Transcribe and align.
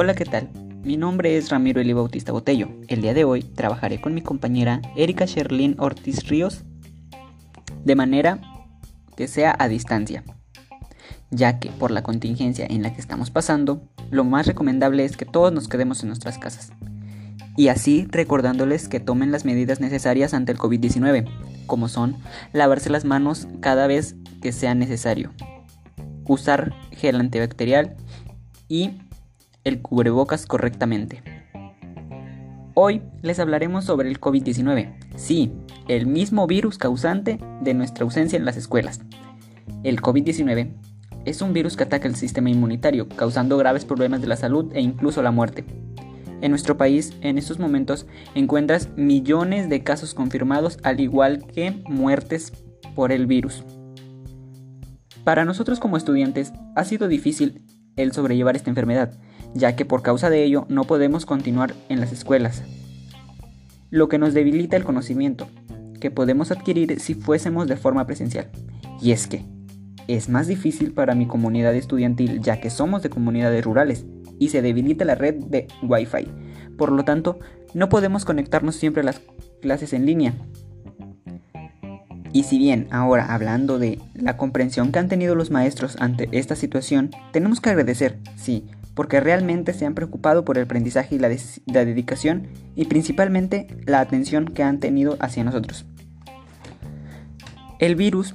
Hola, 0.00 0.14
¿qué 0.14 0.24
tal? 0.24 0.48
Mi 0.84 0.96
nombre 0.96 1.36
es 1.36 1.50
Ramiro 1.50 1.80
Eli 1.80 1.92
Bautista 1.92 2.30
Botello. 2.30 2.68
El 2.86 3.02
día 3.02 3.14
de 3.14 3.24
hoy 3.24 3.42
trabajaré 3.42 4.00
con 4.00 4.14
mi 4.14 4.22
compañera 4.22 4.80
Erika 4.94 5.24
Sherlyn 5.24 5.74
Ortiz 5.80 6.28
Ríos 6.28 6.62
de 7.84 7.96
manera 7.96 8.38
que 9.16 9.26
sea 9.26 9.56
a 9.58 9.66
distancia, 9.66 10.22
ya 11.32 11.58
que 11.58 11.70
por 11.70 11.90
la 11.90 12.04
contingencia 12.04 12.64
en 12.70 12.84
la 12.84 12.94
que 12.94 13.00
estamos 13.00 13.32
pasando, 13.32 13.82
lo 14.12 14.22
más 14.22 14.46
recomendable 14.46 15.04
es 15.04 15.16
que 15.16 15.24
todos 15.24 15.52
nos 15.52 15.66
quedemos 15.66 16.00
en 16.02 16.10
nuestras 16.10 16.38
casas. 16.38 16.70
Y 17.56 17.66
así 17.66 18.06
recordándoles 18.08 18.86
que 18.86 19.00
tomen 19.00 19.32
las 19.32 19.44
medidas 19.44 19.80
necesarias 19.80 20.32
ante 20.32 20.52
el 20.52 20.58
COVID-19, 20.58 21.28
como 21.66 21.88
son 21.88 22.18
lavarse 22.52 22.88
las 22.88 23.04
manos 23.04 23.48
cada 23.58 23.88
vez 23.88 24.14
que 24.42 24.52
sea 24.52 24.76
necesario, 24.76 25.32
usar 26.24 26.72
gel 26.92 27.16
antibacterial 27.16 27.96
y 28.68 28.92
el 29.64 29.82
cubrebocas 29.82 30.46
correctamente. 30.46 31.22
Hoy 32.74 33.02
les 33.22 33.40
hablaremos 33.40 33.84
sobre 33.84 34.08
el 34.08 34.20
COVID-19, 34.20 34.94
sí, 35.16 35.52
el 35.88 36.06
mismo 36.06 36.46
virus 36.46 36.78
causante 36.78 37.40
de 37.60 37.74
nuestra 37.74 38.04
ausencia 38.04 38.36
en 38.36 38.44
las 38.44 38.56
escuelas. 38.56 39.00
El 39.82 40.00
COVID-19 40.00 40.74
es 41.24 41.42
un 41.42 41.52
virus 41.52 41.76
que 41.76 41.84
ataca 41.84 42.06
el 42.06 42.14
sistema 42.14 42.50
inmunitario, 42.50 43.08
causando 43.08 43.56
graves 43.56 43.84
problemas 43.84 44.20
de 44.20 44.28
la 44.28 44.36
salud 44.36 44.70
e 44.74 44.80
incluso 44.80 45.22
la 45.22 45.32
muerte. 45.32 45.64
En 46.40 46.50
nuestro 46.50 46.76
país, 46.76 47.14
en 47.20 47.36
estos 47.36 47.58
momentos, 47.58 48.06
encuentras 48.36 48.90
millones 48.96 49.68
de 49.68 49.82
casos 49.82 50.14
confirmados, 50.14 50.78
al 50.84 51.00
igual 51.00 51.44
que 51.46 51.82
muertes 51.88 52.52
por 52.94 53.10
el 53.10 53.26
virus. 53.26 53.64
Para 55.24 55.44
nosotros 55.44 55.80
como 55.80 55.96
estudiantes, 55.96 56.52
ha 56.76 56.84
sido 56.84 57.08
difícil 57.08 57.62
el 57.96 58.12
sobrellevar 58.12 58.54
esta 58.54 58.70
enfermedad, 58.70 59.18
ya 59.54 59.76
que 59.76 59.84
por 59.84 60.02
causa 60.02 60.30
de 60.30 60.44
ello 60.44 60.66
no 60.68 60.84
podemos 60.84 61.26
continuar 61.26 61.74
en 61.88 62.00
las 62.00 62.12
escuelas, 62.12 62.62
lo 63.90 64.08
que 64.08 64.18
nos 64.18 64.34
debilita 64.34 64.76
el 64.76 64.84
conocimiento 64.84 65.48
que 66.00 66.10
podemos 66.10 66.50
adquirir 66.50 67.00
si 67.00 67.14
fuésemos 67.14 67.66
de 67.66 67.76
forma 67.76 68.06
presencial. 68.06 68.48
Y 69.00 69.12
es 69.12 69.26
que 69.26 69.44
es 70.06 70.28
más 70.28 70.46
difícil 70.46 70.92
para 70.92 71.14
mi 71.14 71.26
comunidad 71.26 71.74
estudiantil 71.74 72.40
ya 72.40 72.60
que 72.60 72.70
somos 72.70 73.02
de 73.02 73.10
comunidades 73.10 73.64
rurales 73.64 74.06
y 74.38 74.48
se 74.48 74.62
debilita 74.62 75.04
la 75.04 75.14
red 75.14 75.34
de 75.34 75.66
Wi-Fi. 75.82 76.28
Por 76.76 76.92
lo 76.92 77.04
tanto, 77.04 77.38
no 77.74 77.88
podemos 77.88 78.24
conectarnos 78.24 78.76
siempre 78.76 79.02
a 79.02 79.04
las 79.04 79.20
clases 79.60 79.92
en 79.92 80.06
línea. 80.06 80.34
Y 82.32 82.44
si 82.44 82.58
bien 82.58 82.88
ahora 82.90 83.34
hablando 83.34 83.78
de 83.78 83.98
la 84.14 84.36
comprensión 84.36 84.92
que 84.92 84.98
han 84.98 85.08
tenido 85.08 85.34
los 85.34 85.50
maestros 85.50 85.96
ante 85.98 86.28
esta 86.32 86.56
situación, 86.56 87.10
tenemos 87.32 87.60
que 87.60 87.70
agradecer, 87.70 88.18
sí, 88.36 88.66
porque 88.98 89.20
realmente 89.20 89.72
se 89.74 89.86
han 89.86 89.94
preocupado 89.94 90.44
por 90.44 90.58
el 90.58 90.64
aprendizaje 90.64 91.14
y 91.14 91.20
la, 91.20 91.28
dedicación 91.84 92.48
y 92.74 92.86
principalmente 92.86 93.68
la 93.86 94.00
atención 94.00 94.46
que 94.46 94.64
han 94.64 94.80
tenido 94.80 95.16
hacia 95.20 95.44
nosotros. 95.44 95.86
El 97.78 97.94
virus 97.94 98.34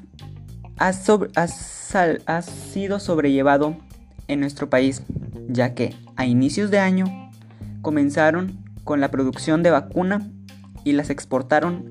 ha, 0.78 0.94
sido 0.94 3.00
sobrellevado 3.02 3.76
en 4.30 4.40
nuestro 4.40 4.70
país, 4.70 5.04
ya 5.50 5.74
que 5.74 5.94
a 6.16 6.26
inicios 6.26 6.72
de 6.72 6.80
año 6.80 7.08
comenzaron 7.82 8.64
con 8.86 9.02
la 9.02 9.12
producción 9.12 9.64
de 9.64 9.72
vacuna 9.72 10.32
y 10.86 10.94
las 10.94 11.10
exportaron 11.10 11.90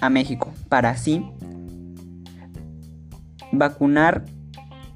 a 0.00 0.08
México 0.08 0.54
para 0.70 0.88
así 0.88 1.22
vacunar 3.52 4.24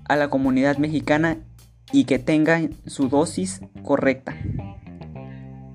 a 0.06 0.16
la 0.16 0.30
comunidad 0.30 0.78
mexicana 0.78 1.36
y 1.92 2.04
que 2.04 2.18
tengan 2.18 2.70
su 2.86 3.08
dosis 3.08 3.60
correcta. 3.82 4.36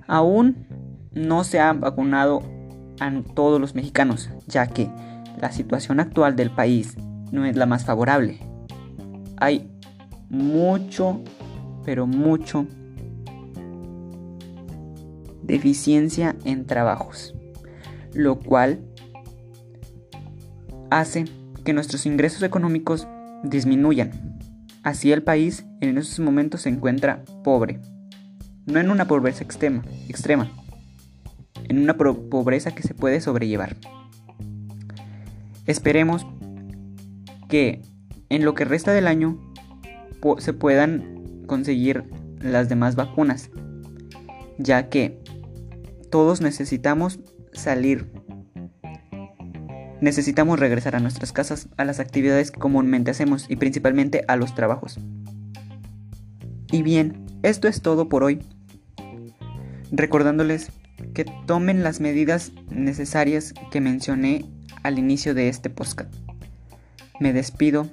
Aún 0.08 0.68
no 1.14 1.44
se 1.44 1.60
han 1.60 1.80
vacunado 1.80 2.44
a 3.00 3.12
todos 3.34 3.60
los 3.60 3.76
mexicanos, 3.76 4.30
ya 4.48 4.68
que 4.68 4.90
la 5.42 5.52
situación 5.52 6.00
actual 6.00 6.36
del 6.36 6.52
país 6.52 6.96
no 7.32 7.46
es 7.46 7.56
la 7.56 7.66
más 7.66 7.86
favorable. 7.86 8.40
Hay 9.38 9.70
mucho, 10.30 11.22
pero 11.86 12.06
mucho 12.08 12.68
deficiencia 15.42 16.36
en 16.46 16.66
trabajos, 16.66 17.36
lo 18.14 18.40
cual 18.40 18.80
hace 20.90 21.26
que 21.66 21.74
nuestros 21.74 22.06
ingresos 22.06 22.44
económicos 22.44 23.08
disminuyan 23.44 24.34
Así 24.84 25.12
el 25.12 25.24
país 25.24 25.66
en 25.82 25.98
esos 25.98 26.20
momentos 26.20 26.62
se 26.62 26.70
encuentra 26.70 27.24
pobre, 27.44 27.80
no 28.66 28.80
en 28.80 28.92
una 28.92 29.08
pobreza 29.08 29.44
extrema, 29.44 29.84
extrema 30.08 30.52
en 31.70 31.80
una 31.80 31.98
pobreza 31.98 32.72
que 32.72 32.84
se 32.84 32.94
puede 32.94 33.22
sobrellevar. 33.22 33.76
Esperemos 35.66 36.26
que 37.50 37.82
en 38.30 38.46
lo 38.46 38.54
que 38.54 38.66
resta 38.66 38.94
del 38.94 39.08
año 39.08 39.40
se 40.38 40.54
puedan 40.54 41.44
conseguir 41.48 42.06
las 42.40 42.70
demás 42.70 42.96
vacunas, 42.96 43.50
ya 44.58 44.90
que 44.90 45.20
todos 46.10 46.42
necesitamos 46.42 47.20
salir 47.54 48.12
necesitamos 50.04 50.60
regresar 50.60 50.98
a 50.98 51.00
nuestras 51.00 51.32
casas, 51.32 51.70
a 51.78 51.86
las 51.86 52.02
actividades 52.02 52.52
que 52.52 52.60
comúnmente 52.60 53.10
hacemos 53.10 53.46
y 53.48 53.56
principalmente 53.56 54.26
a 54.28 54.36
los 54.36 54.54
trabajos. 54.54 55.00
Y 56.72 56.84
bien, 56.84 57.26
esto 57.42 57.70
es 57.70 57.82
todo 57.82 58.10
por 58.10 58.26
hoy. 58.26 58.40
Recordándoles 59.92 60.72
que 61.14 61.26
tomen 61.46 61.84
las 61.84 62.02
medidas 62.02 62.52
necesarias 62.70 63.54
que 63.72 63.80
mencioné 63.80 64.46
al 64.84 65.00
inicio 65.00 65.34
de 65.34 65.48
este 65.48 65.70
podcast. 65.70 66.14
Me 67.22 67.32
despido. 67.32 67.88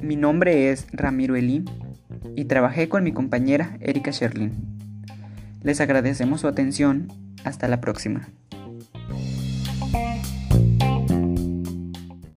Mi 0.00 0.16
nombre 0.16 0.70
es 0.70 0.86
Ramiro 0.92 1.36
Elí 1.36 1.62
y 2.36 2.46
trabajé 2.46 2.88
con 2.88 3.04
mi 3.04 3.12
compañera 3.12 3.76
Erika 3.80 4.12
Sherlin. 4.12 4.52
Les 5.62 5.82
agradecemos 5.82 6.40
su 6.40 6.48
atención. 6.48 7.08
Hasta 7.44 7.68
la 7.68 7.80
próxima. 7.82 8.28